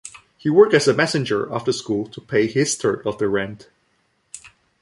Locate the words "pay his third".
2.21-3.05